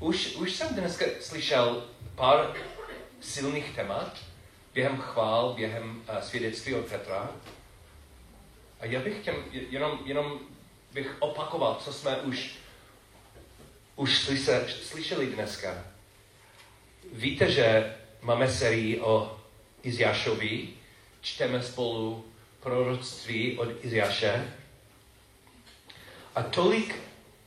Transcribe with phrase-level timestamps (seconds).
[0.00, 2.54] už, už jsem dneska slyšel pár
[3.20, 4.18] silných témat
[4.74, 7.30] během chvál, během uh, svědectví od Petra.
[8.80, 10.40] A já bych chtěl, jenom, jenom
[10.92, 12.54] bych opakoval, co jsme už,
[13.96, 15.84] už slyse, slyšeli dneska.
[17.12, 19.40] Víte, že máme sérii o
[19.82, 20.68] Iziášovi,
[21.20, 22.24] čteme spolu
[22.60, 24.54] proroctví od Iziáše.
[26.34, 26.94] A tolik,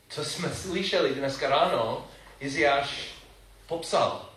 [0.10, 2.11] co jsme slyšeli dneska ráno,
[2.42, 3.14] Iziáš
[3.68, 4.30] popsal.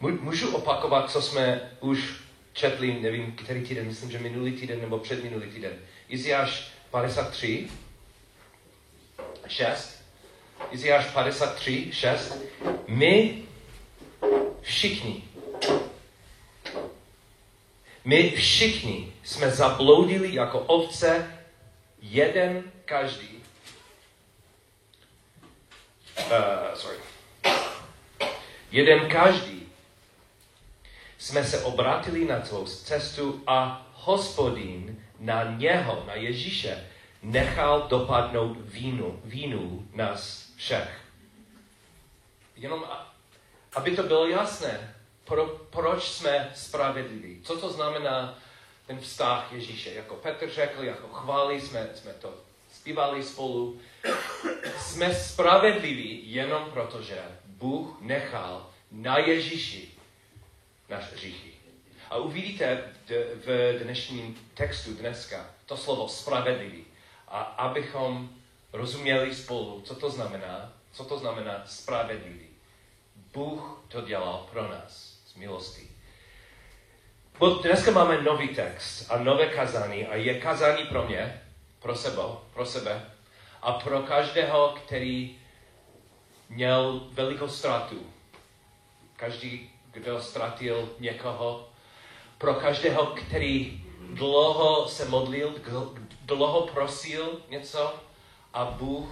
[0.00, 2.14] Můžu opakovat, co jsme už
[2.52, 5.72] četli, nevím, který týden, myslím, že minulý týden nebo předminulý týden.
[6.08, 7.68] Iziáš 53,
[9.46, 10.04] 6.
[10.70, 12.38] Iziáš 53, 6.
[12.88, 13.42] My
[14.60, 15.24] všichni,
[18.04, 21.38] my všichni jsme zabloudili jako ovce,
[22.02, 23.37] jeden každý.
[26.26, 26.98] Uh, sorry.
[28.70, 29.68] Jeden každý
[31.18, 36.86] jsme se obrátili na svou cestu a hospodin na něho, na Ježíše,
[37.22, 41.00] nechal dopadnout vínu, vínu nás všech.
[42.56, 42.84] Jenom,
[43.74, 44.94] aby to bylo jasné,
[45.24, 47.40] pro, proč jsme spravedliví.
[47.42, 48.38] Co to znamená
[48.86, 49.94] ten vztah Ježíše?
[49.94, 52.47] Jako Petr řekl, jako chváli jsme, jsme to
[52.78, 53.80] zpívali spolu.
[54.78, 59.88] Jsme spravedliví jenom proto, že Bůh nechal na Ježíši
[60.88, 61.52] naše hříchy.
[62.10, 62.82] A uvidíte
[63.46, 66.84] v dnešním textu dneska to slovo spravedlivý.
[67.28, 68.30] A abychom
[68.72, 72.46] rozuměli spolu, co to znamená, co to znamená spravedlivý.
[73.32, 75.88] Bůh to dělal pro nás z milosti.
[77.38, 81.42] Bo dneska máme nový text a nové kazání a je kazání pro mě,
[81.78, 82.22] pro sebe,
[82.54, 83.10] pro sebe
[83.62, 85.38] a pro každého, který
[86.48, 88.06] měl velikou ztrátu.
[89.16, 91.68] Každý, kdo ztratil někoho,
[92.38, 95.54] pro každého, který dlouho se modlil,
[96.22, 97.94] dlouho prosil něco
[98.52, 99.08] a Bůh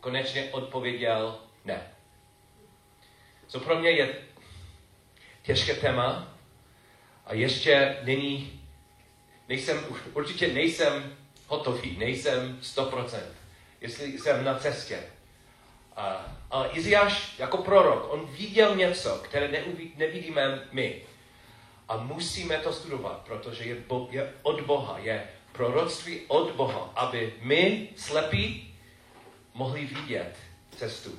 [0.00, 1.92] konečně odpověděl ne.
[3.46, 4.14] Co pro mě je
[5.42, 6.28] těžké téma
[7.26, 8.62] a ještě není,
[9.48, 9.84] nejsem,
[10.14, 11.16] určitě nejsem
[11.46, 13.18] hotový, nejsem 100%,
[13.80, 14.98] jestli jsem na cestě.
[15.96, 21.02] A, ale Iziáš jako prorok, on viděl něco, které neuví, nevidíme my.
[21.88, 27.34] A musíme to studovat, protože je, bo, je od Boha, je proroctví od Boha, aby
[27.40, 28.74] my, slepí,
[29.54, 30.36] mohli vidět
[30.76, 31.10] cestu.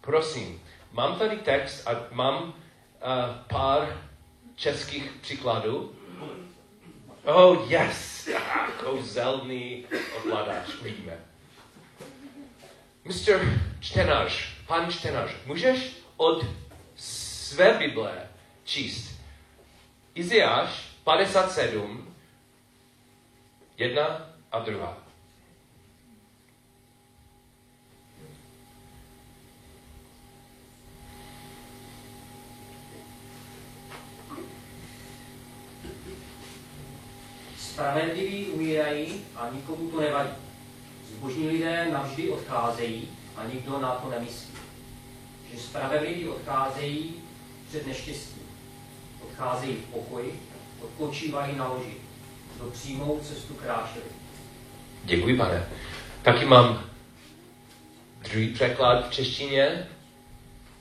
[0.00, 2.52] Prosím, mám tady text a mám uh,
[3.48, 4.10] pár
[4.56, 5.92] českých příkladů.
[7.24, 8.28] Oh, yes!
[8.84, 9.84] Kouzelný
[10.16, 11.18] ovladač, vidíme.
[13.04, 13.58] Mr.
[13.80, 16.46] čtenář, pan čtenář, můžeš od
[16.96, 18.28] své Bible
[18.64, 19.20] číst
[20.14, 22.14] Iziáš 57,
[23.76, 24.99] jedna a druhá.
[37.72, 40.30] Spravedliví umírají a nikomu to nevadí.
[41.08, 44.54] Zbožní lidé navždy odcházejí a nikdo na to nemyslí.
[45.52, 47.14] Že spravedliví odcházejí
[47.68, 48.42] před neštěstím.
[49.22, 50.42] Odcházejí v pokoji,
[50.82, 51.94] odpočívají na loži.
[52.58, 54.04] Do přímou cestu kráčeli.
[55.04, 55.68] Děkuji, pane.
[56.22, 56.84] Taky mám
[58.22, 59.88] druhý překlad v češtině.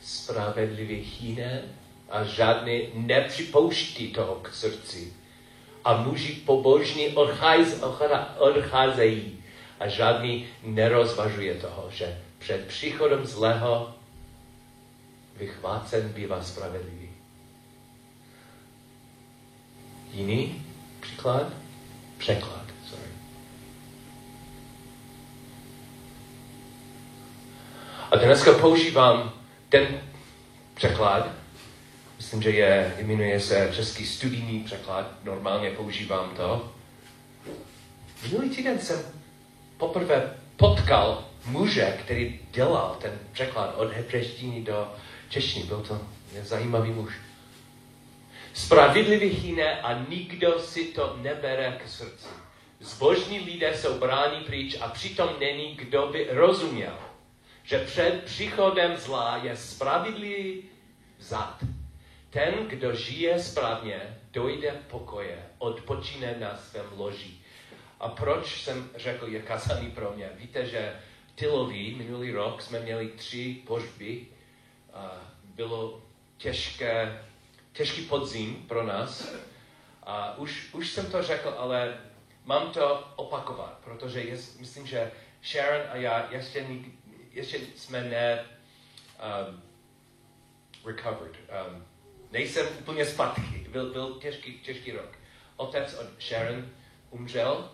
[0.02, 1.62] Spravedlivě chýne
[2.10, 5.19] a žádný nepřipouští toho k srdci
[5.86, 7.16] a muži pobožní
[8.38, 9.44] odcházejí
[9.80, 13.96] a žádný nerozvažuje toho, že před příchodem zlého
[15.38, 17.10] vychvácen bývá spravedlivý.
[20.14, 20.66] Jiný
[21.00, 21.48] příklad?
[22.18, 23.10] Překlad, sorry.
[28.12, 29.34] A dneska používám
[29.70, 30.02] ten
[30.74, 31.39] překlad,
[32.20, 36.72] myslím, že je, jmenuje se Český studijní překlad, normálně používám to.
[38.24, 39.00] Minulý týden jsem
[39.78, 44.94] poprvé potkal muže, který dělal ten překlad od hebrejštiny do
[45.30, 45.66] češtiny.
[45.66, 46.02] Byl to
[46.42, 47.14] zajímavý muž.
[48.54, 52.28] Spravedlivý hyne a nikdo si to nebere k srdci.
[52.80, 57.00] Zbožní lidé jsou bráni pryč a přitom není, kdo by rozuměl,
[57.64, 60.64] že před příchodem zla je spravedlivý
[61.18, 61.64] vzad
[62.30, 67.34] ten, kdo žije správně, dojde pokoje, odpočíne na svém loži.
[68.00, 70.30] A proč jsem řekl, je kazaný pro mě?
[70.36, 70.94] Víte, že
[71.40, 74.28] Tyloví minulý rok jsme měli tři požby.
[75.44, 76.04] Bylo
[76.38, 77.24] těžké,
[77.72, 79.34] těžký podzim pro nás.
[80.04, 81.98] A už, už jsem to řekl, ale
[82.46, 85.12] mám to opakovat, protože jest, myslím, že
[85.44, 86.68] Sharon a já ještě,
[87.32, 88.46] ještě jsme ne
[89.50, 89.62] um,
[90.86, 91.36] recovered.
[91.68, 91.86] Um,
[92.32, 93.68] nejsem úplně zpátky.
[93.72, 95.18] Byl, byl těžký, těžký rok.
[95.56, 96.70] Otec od Sharon
[97.10, 97.72] umřel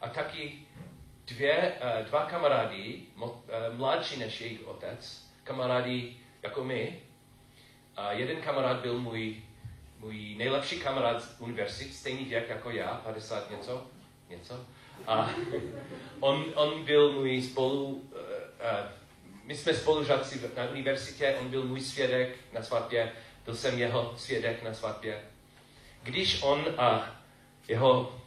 [0.00, 0.58] a taky
[1.26, 3.30] dvě, uh, dva kamarádi, uh,
[3.70, 7.00] mladší než jejich otec, kamarádi jako my.
[7.96, 9.36] A jeden kamarád byl můj,
[9.98, 13.86] můj nejlepší kamarád z univerzity, stejný věk jako já, 50 něco,
[14.28, 14.66] něco.
[15.06, 15.30] A
[16.20, 18.88] on, on byl můj spolu, uh, uh,
[19.44, 23.12] my jsme spolužáci na univerzitě, on byl můj svědek na svatbě,
[23.44, 25.20] byl jsem jeho svědek na svatbě.
[26.02, 27.16] Když on a
[27.68, 28.18] jeho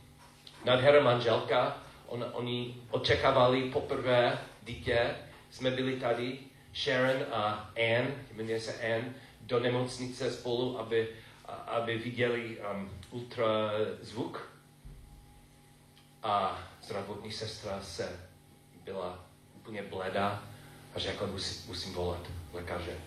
[0.66, 1.78] nádhera manželka,
[2.08, 5.16] on, oni očekávali poprvé dítě,
[5.52, 6.40] jsme byli tady,
[6.76, 11.10] Sharon a Anne, jmenuje se Anne, do nemocnice spolu, aby,
[11.68, 14.52] aby viděli um, ultrazvuk.
[16.24, 18.20] A zdravotní sestra se
[18.84, 19.26] byla
[19.56, 20.44] úplně bledá
[20.96, 22.98] a řekla, musím, musím volat lékaře.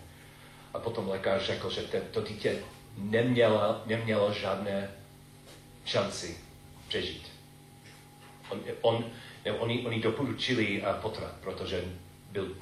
[0.73, 1.81] A potom lékař řekl, že
[2.11, 2.59] to dítě
[2.97, 4.91] nemělo, nemělo žádné
[5.85, 6.37] šanci
[6.87, 7.23] přežít.
[8.49, 9.05] On, on,
[9.45, 11.83] ne, oni, oni doporučili uh, potrat, protože
[12.31, 12.55] byl,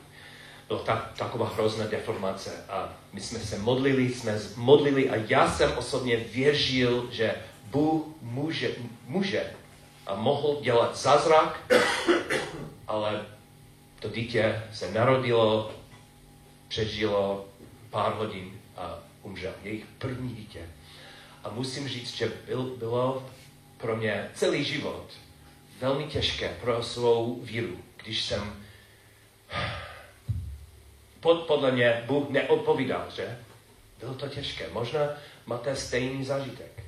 [0.67, 2.65] byl ta, taková hrozná deformace.
[2.69, 8.71] A my jsme se modlili, jsme modlili a já jsem osobně věřil, že Bůh může,
[9.07, 9.53] může
[10.07, 11.73] a mohl dělat zázrak,
[12.87, 13.25] ale
[13.99, 15.71] to dítě se narodilo,
[16.67, 17.45] přežilo
[17.89, 19.53] pár hodin a umřel.
[19.63, 20.69] Jejich první dítě.
[21.43, 23.29] A musím říct, že byl, bylo
[23.77, 25.05] pro mě celý život
[25.81, 28.63] velmi těžké pro svou víru, když jsem
[31.19, 33.39] pod, podle mě Bůh neodpovídal, že?
[33.99, 34.69] Bylo to těžké.
[34.73, 35.01] Možná
[35.45, 36.83] máte stejný zážitek.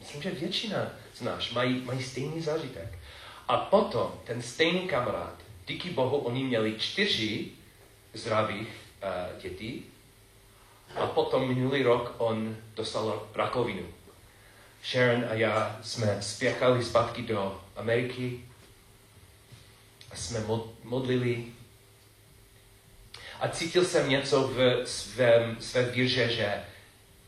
[0.00, 2.98] Myslím, že většina z nás mají, mají stejný zážitek.
[3.48, 5.34] A potom ten stejný kamarád,
[5.66, 7.48] díky Bohu, oni měli čtyři
[8.14, 9.91] zdravých uh, dětí
[10.96, 13.86] a potom minulý rok on dostal rakovinu.
[14.84, 18.44] Sharon a já jsme spěchali zpátky do Ameriky
[20.10, 20.44] a jsme
[20.84, 21.46] modlili.
[23.40, 26.64] A cítil jsem něco v svém, své víře, že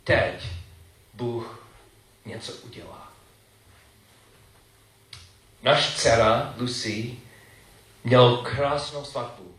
[0.04, 0.42] teď
[1.14, 1.66] Bůh
[2.24, 3.12] něco udělá.
[5.62, 7.16] Naš dcera Lucy
[8.04, 9.54] měl krásnou svatbu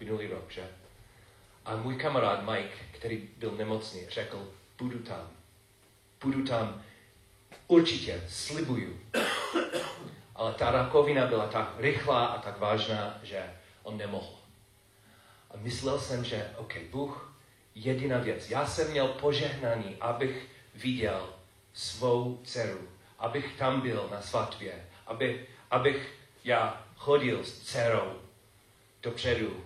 [0.00, 0.77] minulý rok, že?
[1.68, 4.48] A můj kamarád Mike, který byl nemocný, řekl,
[4.78, 5.30] budu tam.
[6.24, 6.82] Budu tam
[7.66, 9.00] určitě, slibuju.
[10.34, 14.38] Ale ta rakovina byla tak rychlá a tak vážná, že on nemohl.
[15.50, 17.34] A myslel jsem, že, OK, Bůh,
[17.74, 18.50] jediná věc.
[18.50, 21.28] Já jsem měl požehnání, abych viděl
[21.72, 22.88] svou dceru,
[23.18, 26.14] abych tam byl na svatbě, aby, abych
[26.44, 28.20] já chodil s dcerou
[29.02, 29.64] dopředu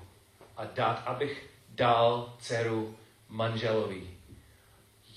[0.57, 2.99] a dát, abych dal dceru
[3.29, 4.11] manželovi.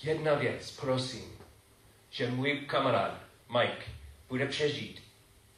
[0.03, 1.37] Jedna věc, prosím,
[2.09, 3.17] že můj kamarád
[3.49, 3.85] Mike
[4.29, 5.03] bude přežít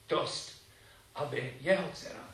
[0.09, 0.67] dost,
[1.15, 2.29] aby jeho dcera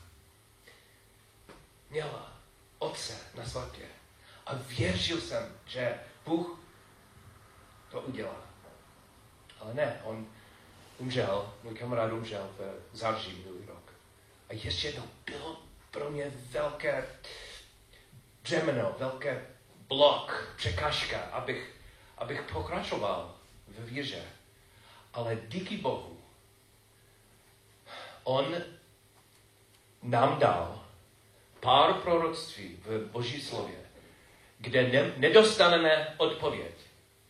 [1.90, 2.34] měla
[2.80, 3.86] otce na svatbě.
[4.46, 6.60] A věřil jsem, že Bůh
[7.92, 8.44] to udělá.
[9.60, 10.28] Ale ne, on
[10.98, 13.94] umřel, můj kamarád umřel v září minulý rok.
[14.50, 17.06] A ještě jednou bylo pro mě velké
[18.44, 19.46] břemeno, velké
[19.88, 21.76] blok, překážka, abych,
[22.18, 23.36] abych pokračoval
[23.68, 24.24] v víře.
[25.14, 26.18] Ale díky Bohu,
[28.24, 28.56] On
[30.04, 30.84] nám dal
[31.60, 33.78] pár proroctví v Boží slově,
[34.58, 36.74] kde ne, nedostaneme odpověď.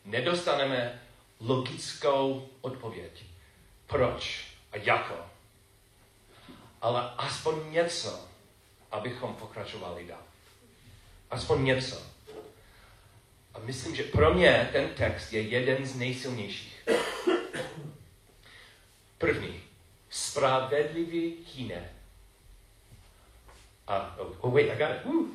[0.05, 1.01] Nedostaneme
[1.39, 3.23] logickou odpověď.
[3.87, 5.25] Proč a jako.
[6.81, 8.27] Ale aspoň něco,
[8.91, 10.32] abychom pokračovali dál.
[11.33, 12.01] Aspoň něco.
[13.53, 16.89] A myslím, že pro mě ten text je jeden z nejsilnějších.
[19.17, 19.61] První.
[20.09, 21.89] Spravedlivý hyne.
[23.87, 25.05] A, oh, oh wait, I got it.
[25.05, 25.27] Woo.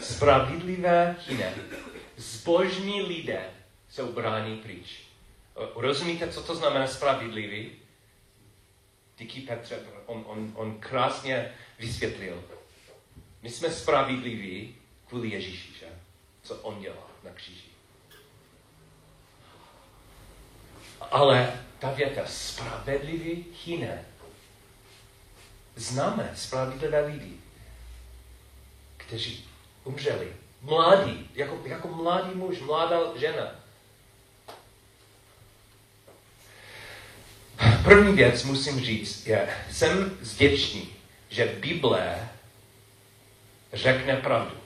[0.00, 1.54] Spravedlivé hyne.
[2.16, 3.50] Zbožní lidé
[3.90, 5.00] jsou bráni pryč.
[5.74, 7.72] Rozumíte, co to znamená spravedlivý?
[9.18, 12.44] Díky Petře, on, on, on krásně vysvětlil.
[13.42, 14.74] My jsme spravedliví
[15.08, 15.86] kvůli Ježíši, že?
[16.42, 17.68] Co on dělá na kříži.
[21.10, 24.04] Ale ta věta, spravedlivý hyne.
[25.76, 27.36] známe spravedlivé lidi,
[28.96, 29.48] kteří
[29.84, 30.32] umřeli.
[30.62, 33.52] Mladí, jako, jako mladý muž, mladá žena.
[37.84, 40.88] První věc musím říct je, jsem vděčný,
[41.28, 42.28] že Bible
[43.72, 44.56] řekne pravdu.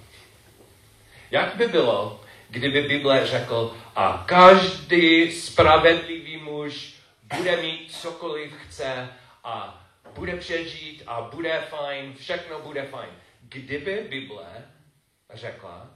[1.31, 6.95] Jak by bylo, kdyby Bible řekl, a každý spravedlivý muž
[7.37, 9.09] bude mít cokoliv chce
[9.45, 13.11] a bude přežít a bude fajn, všechno bude fajn.
[13.41, 14.71] Kdyby Bible
[15.33, 15.91] řekla,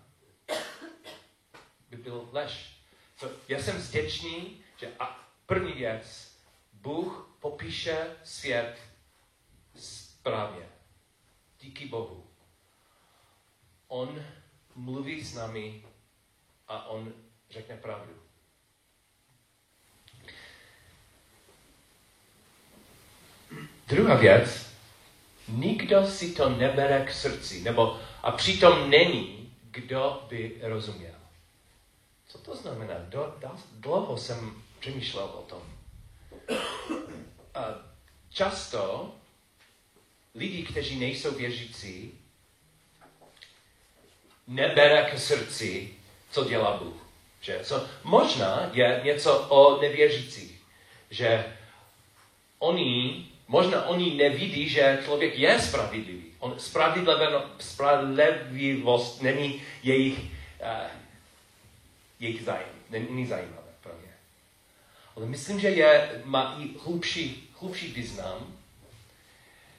[1.91, 2.79] by byl lež.
[3.17, 6.37] So, já jsem vděčný, že a první věc,
[6.73, 8.79] Bůh popíše svět
[9.75, 10.69] správně.
[11.61, 12.28] Díky Bohu.
[13.89, 14.25] On
[14.75, 15.85] mluví s námi
[16.69, 17.13] a on
[17.51, 18.13] řekne pravdu.
[23.89, 24.71] Druhá věc,
[25.49, 31.15] nikdo si to nebere k srdci, nebo a přitom není, kdo by rozuměl.
[32.27, 32.95] Co to znamená?
[32.99, 33.39] Do,
[33.73, 35.63] dlouho jsem přemýšlel o tom.
[37.55, 37.61] A
[38.31, 39.15] často
[40.35, 42.19] lidi, kteří nejsou věřící,
[44.49, 45.91] nebere k srdci,
[46.31, 47.07] co dělá Bůh.
[47.41, 47.61] Že?
[47.63, 50.61] So, možná je něco o nevěřících,
[51.11, 51.45] že
[52.59, 56.25] oni, možná oni nevidí, že člověk je spravedlivý.
[56.39, 56.57] On,
[57.59, 60.27] spravedlivost není jejich, uh,
[62.21, 64.13] jejich zájem, není zajímavé pro ně.
[65.17, 68.55] Ale myslím, že je, má i hlubší, hlubší význam,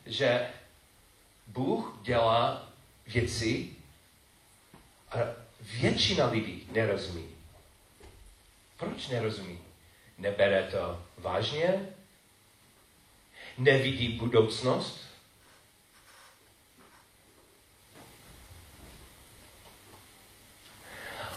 [0.06, 0.48] že
[1.48, 2.70] Bůh dělá
[3.08, 3.70] věci
[5.12, 5.18] a
[5.62, 7.30] většina lidí nerozumí.
[8.78, 9.60] Proč nerozumí?
[10.18, 11.90] Nebere to vážně?
[13.58, 15.10] Nevidí budoucnost?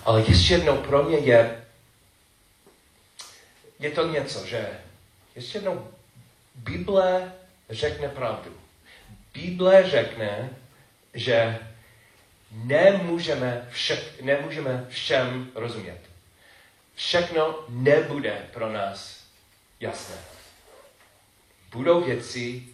[0.04, 1.66] Ale ještě jednou pro mě je,
[3.78, 4.80] je to něco, že
[5.34, 5.90] ještě jednou
[6.54, 7.32] Bible
[7.70, 8.56] řekne pravdu.
[9.32, 10.50] Bible řekne,
[11.14, 11.58] že
[12.52, 16.00] nemůžeme, však, nemůžeme všem rozumět.
[16.94, 19.24] Všechno nebude pro nás
[19.80, 20.16] jasné.
[21.70, 22.68] Budou věci,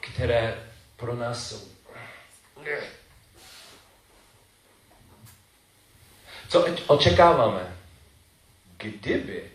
[0.00, 1.68] které pro nás jsou.
[6.48, 7.76] Co očekáváme?
[8.76, 9.50] Kdyby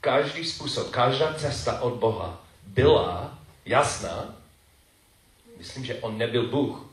[0.00, 4.36] každý způsob, každá cesta od Boha byla jasná,
[5.58, 6.91] myslím, že on nebyl Bůh.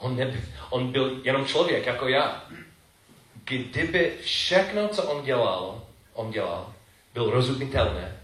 [0.00, 0.40] On, nebyl,
[0.70, 2.44] on byl jenom člověk, jako já.
[3.44, 6.74] Kdyby všechno, co on dělal, on dělal,
[7.14, 8.20] byl rozumitelné,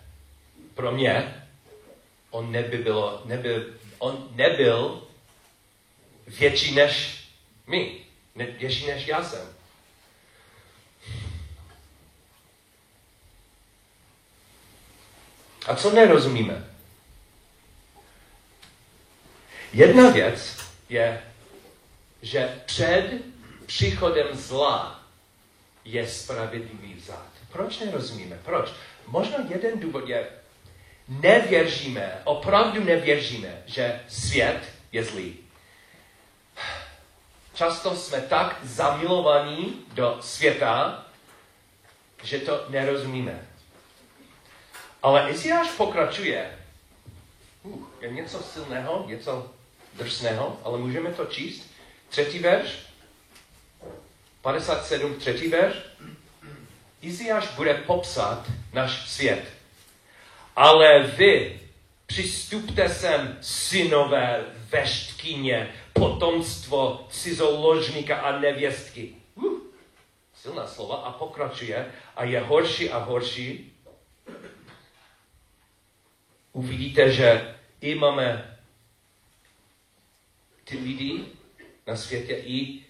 [0.74, 1.44] pro mě,
[2.30, 5.02] on neby bylo, nebyl, on nebyl
[6.26, 7.24] větší než
[7.66, 7.96] my,
[8.34, 9.56] ne, větší než já jsem.
[15.66, 16.64] A co nerozumíme?
[19.72, 20.56] Jedna věc
[20.88, 21.22] je,
[22.22, 23.10] že před
[23.66, 25.00] příchodem zla
[25.84, 27.28] je spravedlivý vzát.
[27.52, 28.38] Proč nerozumíme?
[28.44, 28.72] Proč?
[29.06, 30.28] Možná jeden důvod je,
[31.08, 34.60] nevěříme, opravdu nevěříme, že svět
[34.92, 35.36] je zlý.
[37.54, 41.06] Často jsme tak zamilovaní do světa,
[42.22, 43.46] že to nerozumíme.
[45.02, 46.58] Ale Iziáš pokračuje.
[47.62, 49.50] Uh, je něco silného, něco
[49.94, 51.70] drsného, ale můžeme to číst.
[52.16, 52.78] Třetí verš.
[54.42, 55.76] 57, třetí verš.
[57.02, 59.44] Iziáš bude popsat náš svět.
[60.56, 61.60] Ale vy
[62.06, 69.14] přistupte sem, synové veštkyně, potomstvo cizoložníka a nevěstky.
[69.34, 69.60] Uh,
[70.34, 73.72] silná slova a pokračuje a je horší a horší
[76.52, 78.58] uvidíte, že i máme
[80.64, 81.35] ty lidi
[81.86, 82.80] na světě i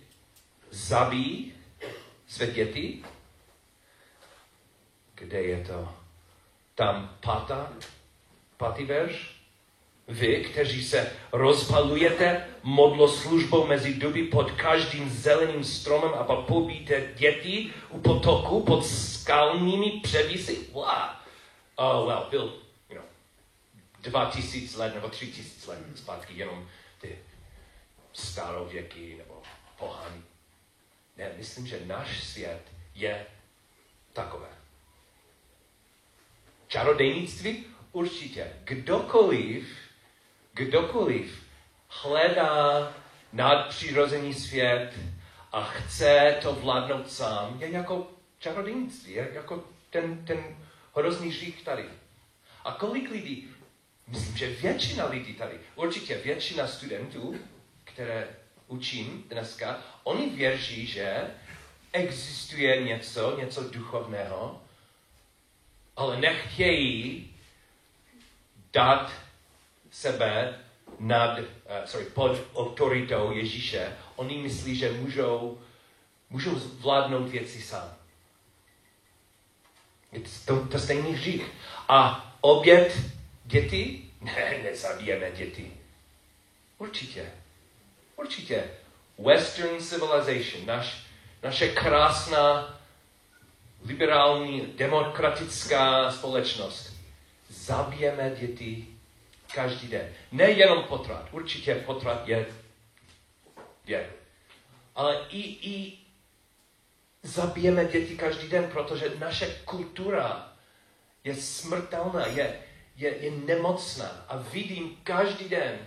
[0.70, 1.52] zabíjí
[2.26, 3.04] své děti.
[5.14, 5.88] Kde je to?
[6.74, 7.72] Tam pata,
[8.56, 9.36] patý verš.
[10.08, 17.72] Vy, kteří se rozpalujete modloslužbou mezi duby pod každým zeleným stromem a pak pobíte děti
[17.88, 20.58] u potoku pod skalními převisy.
[20.72, 20.86] Wow.
[21.76, 22.54] Oh, well, byl
[24.06, 26.68] dva tisíc let nebo tři tisíc let zpátky jenom
[27.00, 27.18] ty
[28.16, 29.42] starověky nebo
[29.78, 30.22] pohany.
[31.16, 32.62] Ne, myslím, že náš svět
[32.94, 33.26] je
[34.12, 34.48] takové.
[36.68, 37.76] Čarodejnictví?
[37.96, 39.76] určitě, kdokoliv,
[40.52, 41.44] kdokoliv
[41.88, 42.92] hledá
[43.32, 44.92] nadpřirozený svět
[45.52, 50.56] a chce to vládnout sám, je jako čarodějnictví, je jako ten, ten
[50.94, 51.84] hrozný řík tady.
[52.64, 53.48] A kolik lidí,
[54.06, 57.34] myslím, že většina lidí tady, určitě většina studentů,
[57.96, 58.28] které
[58.66, 61.34] učím dneska, oni věří, že
[61.92, 64.62] existuje něco, něco duchovného,
[65.96, 67.34] ale nechtějí
[68.72, 69.12] dát
[69.90, 70.58] sebe
[70.98, 71.44] nad, uh,
[71.84, 73.96] sorry, pod autoritou Ježíše.
[74.16, 75.60] Oni myslí, že můžou,
[76.30, 77.96] můžou zvládnout věci sám.
[80.46, 81.50] To, to stejný hřích.
[81.88, 82.96] A oběd
[83.44, 84.10] děti?
[84.20, 85.72] Ne, nezabijeme děti.
[86.78, 87.32] Určitě.
[88.16, 88.64] Určitě.
[89.18, 91.06] Western civilization, naš,
[91.42, 92.78] naše krásná,
[93.84, 96.96] liberální, demokratická společnost.
[97.48, 98.86] Zabijeme děti
[99.54, 100.08] každý den.
[100.32, 101.28] Nejenom potrat.
[101.32, 102.46] Určitě potrat je,
[103.86, 104.10] je.
[104.94, 105.98] Ale i, i
[107.22, 110.52] zabijeme děti každý den, protože naše kultura
[111.24, 112.60] je smrtelná, je,
[112.96, 114.24] je, je nemocná.
[114.28, 115.78] A vidím každý den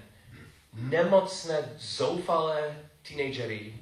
[0.79, 2.75] nemocné, zoufalé
[3.07, 3.73] teenagery,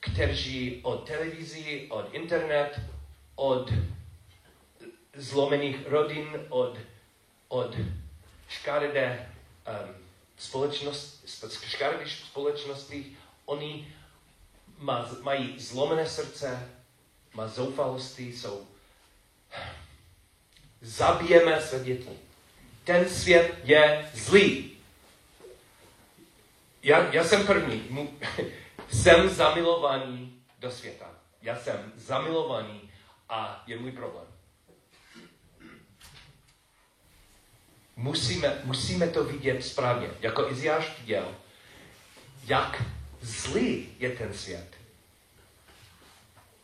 [0.00, 2.80] kteří od televizi, od internet,
[3.34, 3.72] od
[5.16, 6.78] zlomených rodin, od,
[7.48, 7.76] od
[8.48, 9.28] škaredé
[9.68, 9.94] um,
[10.38, 11.24] společnost,
[11.68, 13.94] škaredé společnosti, oni
[14.78, 16.68] má, mají zlomené srdce,
[17.34, 18.66] má zoufalosti, jsou
[20.80, 22.10] zabijeme své děti.
[22.84, 24.73] Ten svět je zlý.
[26.84, 28.08] Já, já jsem první.
[28.92, 31.06] jsem zamilovaný do světa.
[31.42, 32.90] Já jsem zamilovaný
[33.28, 34.26] a je můj problém.
[37.96, 40.08] Musíme, musíme to vidět správně.
[40.20, 41.34] Jako Iziáš viděl,
[42.44, 42.82] jak
[43.20, 44.76] zlý je ten svět.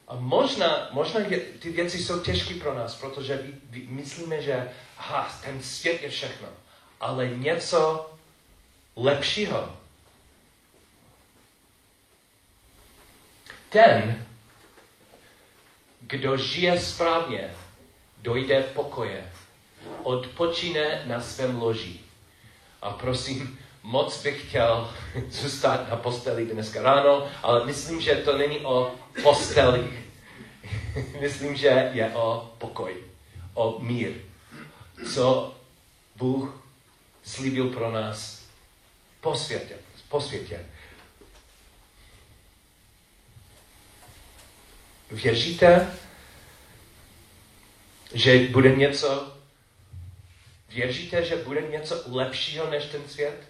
[0.08, 4.70] A možná, možná je, ty věci jsou těžké pro nás, protože my, my myslíme, že
[4.98, 6.48] aha, ten svět je všechno.
[7.00, 8.10] Ale něco
[8.96, 9.79] lepšího.
[13.70, 14.26] Ten,
[16.00, 17.50] kdo žije správně,
[18.18, 19.32] dojde v pokoje,
[20.02, 22.00] odpočíne na svém loži.
[22.82, 24.90] A prosím, moc bych chtěl
[25.28, 30.04] zůstat na posteli dneska ráno, ale myslím, že to není o posteli.
[31.20, 32.96] myslím, že je o pokoj,
[33.54, 34.12] o mír.
[35.14, 35.54] Co
[36.16, 36.62] Bůh
[37.22, 38.42] slíbil pro nás
[39.20, 39.74] po světě.
[40.08, 40.66] Po světě.
[45.10, 45.92] Věříte,
[48.14, 49.36] že bude něco,
[50.68, 53.48] věříte, že bude něco lepšího než ten svět?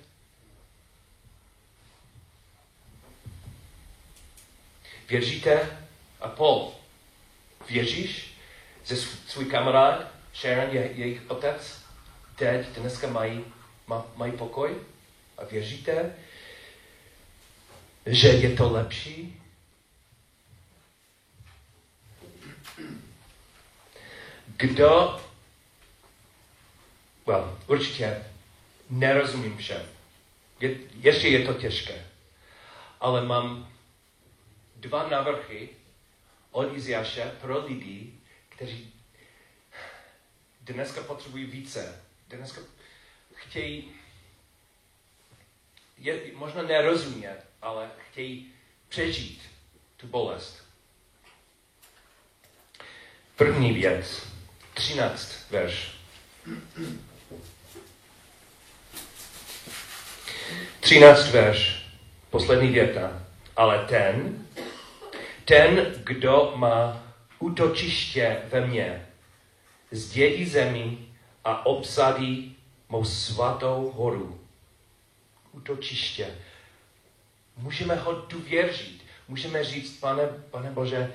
[5.09, 5.79] Věříte?
[6.20, 6.73] A Paul,
[7.68, 8.35] věříš,
[8.85, 11.81] že svůj kamarád Sharon je jejich otec?
[12.37, 13.44] Teď dneska mají,
[13.87, 14.77] má, mají pokoj?
[15.38, 16.14] A věříte,
[18.07, 19.40] že je to lepší?
[24.61, 25.20] Kdo,
[27.27, 28.25] well, určitě
[28.90, 29.83] nerozumím všem.
[30.61, 32.07] Je, ještě je to těžké.
[33.01, 33.73] Ale mám
[34.77, 35.68] dva návrhy
[36.51, 38.12] od Iziáše pro lidi,
[38.49, 38.92] kteří
[40.61, 42.03] dneska potřebují více.
[42.29, 42.61] Dneska
[43.35, 43.92] chtějí,
[45.99, 48.53] je, možná nerozumět, ale chtějí
[48.88, 49.42] přežít
[49.96, 50.64] tu bolest.
[53.37, 54.29] První věc,
[54.80, 55.92] 13 verš.
[60.80, 61.86] 13 verš,
[62.30, 63.22] poslední věta.
[63.56, 64.46] Ale ten,
[65.44, 67.02] ten, kdo má
[67.38, 69.06] útočiště ve mně,
[69.90, 70.98] zdědí zemi
[71.44, 72.56] a obsadí
[72.88, 74.40] mou svatou horu.
[75.52, 76.26] Útočiště.
[77.56, 79.04] Můžeme ho důvěřit.
[79.28, 81.12] Můžeme říct, pane, pane Bože,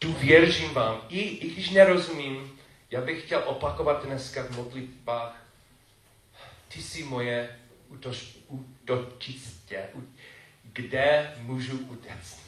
[0.00, 1.00] důvěřím vám.
[1.08, 2.61] I, I když nerozumím,
[2.92, 5.46] já bych chtěl opakovat dneska v modlitbách,
[6.68, 9.88] ty jsi moje útoč, útočiště,
[10.62, 12.42] kde můžu utéct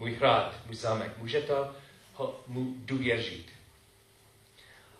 [0.00, 1.18] můj hrad, můj zámek.
[1.18, 1.70] Může to
[2.14, 3.46] ho, mu důvěřit.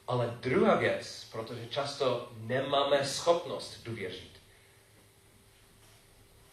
[0.07, 4.31] Ale druhá věc, protože často nemáme schopnost důvěřit.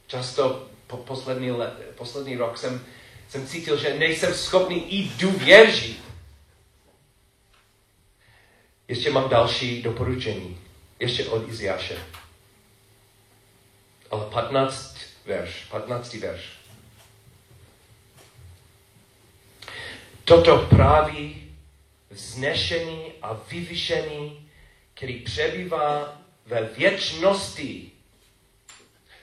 [0.08, 2.86] Často po poslední, let, poslední rok jsem,
[3.30, 6.07] jsem cítil, že nejsem schopný i důvěřit.
[8.88, 10.58] Ještě mám další doporučení.
[11.00, 11.98] Ještě od Iziáše.
[14.12, 16.14] Ale 15 verš, 15.
[16.14, 16.50] verš.
[20.24, 21.54] Toto praví
[22.10, 24.50] vznešení a vyvyšení,
[24.94, 27.92] který přebývá ve věčnosti.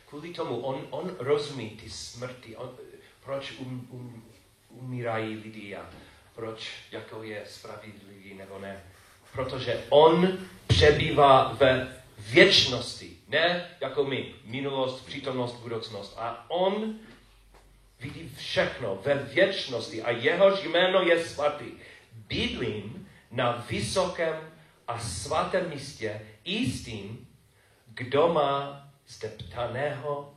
[0.07, 2.77] Kvůli tomu on, on rozumí ty smrti, on,
[3.25, 4.25] proč um, um,
[4.69, 5.91] umírají lidi a
[6.35, 8.94] proč, jako je spravedlivý nebo ne.
[9.35, 16.15] Protože on přebývá ve věčnosti, ne jako my, minulost, přítomnost, budoucnost.
[16.19, 16.95] A on
[18.01, 21.65] vidí všechno ve věčnosti a jehož jméno je svatý.
[22.13, 24.53] Bydlím na vysokém
[24.89, 27.29] a svatém místě i s tím,
[27.87, 30.35] kdo má zdeptaného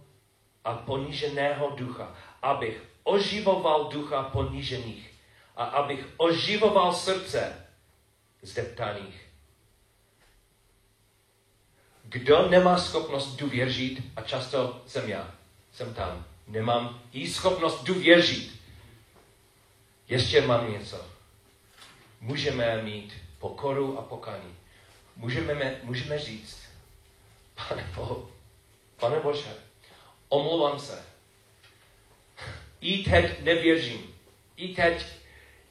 [0.64, 5.14] a poníženého ducha, abych oživoval ducha ponížených
[5.56, 7.67] a abych oživoval srdce
[8.48, 9.28] zdeptaných.
[12.04, 15.36] Kdo nemá schopnost důvěřit, a často jsem já,
[15.74, 18.62] jsem tam, nemám i schopnost důvěřit,
[20.08, 21.06] ještě mám něco.
[22.22, 24.56] Můžeme mít pokoru a pokání.
[25.16, 26.58] Můžeme, můžeme říct,
[27.56, 28.30] pane, Bo,
[28.98, 29.56] pane Bože,
[30.30, 31.04] omlouvám se.
[32.82, 34.16] I teď nevěřím.
[34.58, 35.06] I teď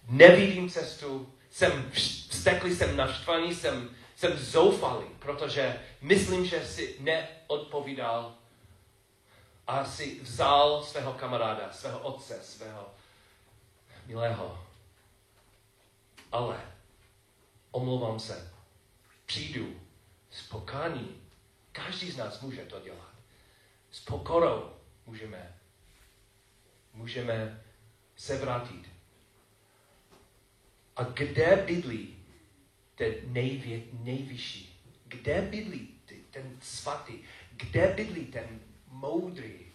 [0.09, 1.33] nevidím cestu.
[1.57, 8.35] Jsem vsteklý, jsem naštvaný, jsem, jsem zoufalý, protože myslím, že si neodpovídal
[9.67, 12.95] a si vzal svého kamaráda, svého otce, svého
[14.07, 14.67] milého.
[16.33, 16.61] Ale
[17.71, 18.53] omlouvám se,
[19.27, 19.81] přijdu
[20.31, 21.23] s pokání.
[21.73, 23.13] Každý z nás může to dělat.
[23.91, 24.73] S pokorou
[25.07, 25.59] můžeme,
[26.93, 27.63] můžeme
[28.17, 28.96] se vrátit.
[30.97, 32.17] A kde bydlí
[32.95, 34.83] ten nejvě, nejvyšší?
[35.05, 35.89] Kde bydlí
[36.31, 37.15] ten svatý?
[37.53, 39.67] Kde bydlí ten moudrý?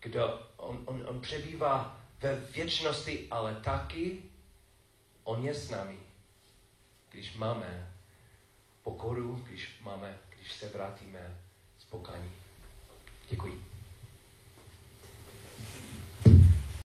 [0.00, 4.22] Kdo, on, on, on přebývá ve věčnosti, ale taky
[5.24, 5.98] on je s námi
[7.18, 7.92] když máme
[8.82, 11.40] pokoru, když máme, když se vrátíme
[11.78, 12.32] z pokání.
[13.30, 13.67] Děkuji.